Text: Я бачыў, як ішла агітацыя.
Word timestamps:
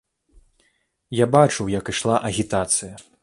Я 1.23 1.27
бачыў, 1.37 1.71
як 1.79 1.85
ішла 1.95 2.15
агітацыя. 2.31 2.93